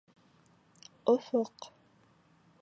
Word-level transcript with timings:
Офоҡ 1.13 1.69